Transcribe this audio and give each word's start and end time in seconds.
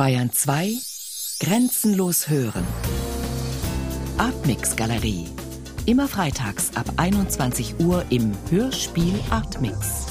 Bayern 0.00 0.32
2 0.32 0.78
Grenzenlos 1.40 2.30
hören. 2.30 2.66
Artmix 4.16 4.74
Galerie. 4.74 5.28
Immer 5.84 6.08
freitags 6.08 6.74
ab 6.74 6.86
21 6.96 7.78
Uhr 7.80 8.02
im 8.08 8.32
Hörspiel 8.48 9.20
Artmix. 9.28 10.06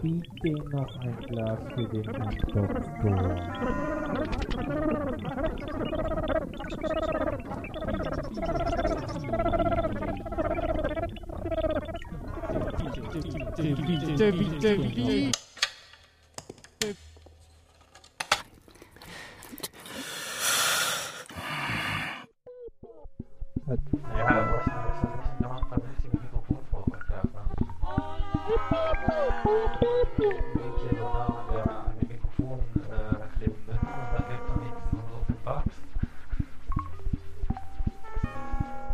Bitte 0.00 0.52
noch 0.70 1.00
ein 1.00 1.16
Glas 1.26 1.58
für 1.74 1.88
den 1.88 2.04
Herrn 2.14 2.38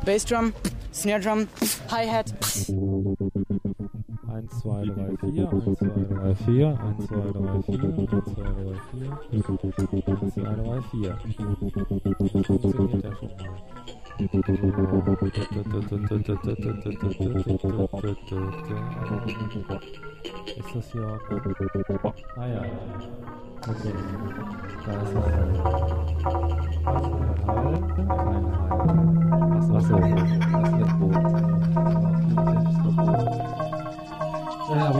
Bass 0.04 0.24
drum, 0.24 0.52
snare 0.92 1.20
drum, 1.20 1.48
hi 1.90 2.08
hat. 2.10 2.32
1, 4.34 4.48
2, 4.48 4.84
3, 4.84 5.16
4, 5.16 5.48
1, 5.48 5.76
2, 5.76 5.94
3, 5.94 6.34
4, 6.34 6.78
1, 6.82 7.06
2, 7.06 7.30
3, 7.30 7.62
4, 7.62 7.86
1, 9.30 9.46
2, 9.46 9.70
3, 9.70 9.94
4, 9.94 10.04
1, 10.04 10.34
2, 10.34 10.42
3, 10.42 10.82
4. 10.90 11.18
Funktioniert 12.58 13.04
ja 13.04 13.14
schon 13.14 13.30
mal. 13.30 13.46
Ist 20.56 20.74
das 20.74 20.86
hier? 20.92 21.20
Ah 22.36 22.46
ja. 22.46 22.62
Okay. 23.68 23.94
Da 24.84 24.92
ist 25.02 25.14
Hall. 25.14 25.46
Was 26.84 27.02
ist 27.02 27.14
ein 27.14 27.46
Hall? 27.46 27.74
Kein 28.04 28.44
Hall. 28.58 28.94
Achso, 29.74 29.96
das 29.98 30.30
ist 30.62 30.80
das 30.80 30.92
Boot. 30.98 31.53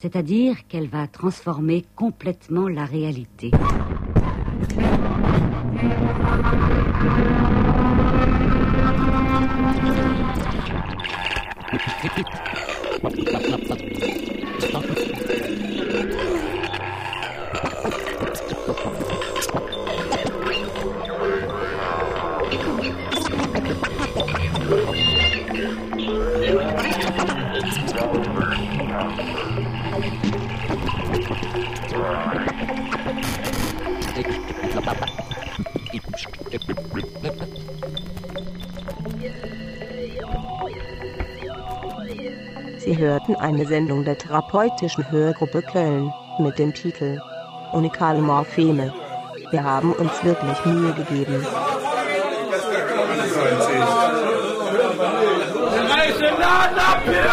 C'est-à-dire 0.00 0.68
qu'elle 0.68 0.86
va 0.86 1.08
transformer 1.08 1.84
complètement 1.96 2.68
la 2.68 2.84
réalité. 2.84 3.50
Sie 42.78 42.96
hörten 42.96 43.36
eine 43.36 43.66
Sendung 43.66 44.04
der 44.04 44.16
therapeutischen 44.16 45.10
Hörgruppe 45.10 45.62
Köln 45.62 46.12
mit 46.38 46.58
dem 46.58 46.72
Titel 46.72 47.20
Unikale 47.72 48.20
Morpheme. 48.20 48.92
Wir 49.50 49.62
haben 49.62 49.92
uns 49.92 50.12
wirklich 50.24 50.64
Mühe 50.64 50.92
gegeben. 50.92 51.46
Reiche 55.90 56.26
Laden 56.38 56.78
ab 56.78 57.02
hier! 57.04 57.27